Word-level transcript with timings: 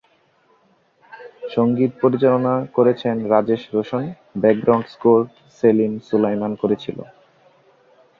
সংগীত 1.49 1.91
পরিচালনা 2.01 2.53
করেছেন 2.75 3.15
রাজেশ 3.29 3.61
রোশন, 3.73 4.03
ব্যাকগ্রাউন্ড 4.41 4.85
স্কোর 4.87 5.19
সেলিম-সুলাইমান 5.57 6.51
করেছিল। 6.55 6.97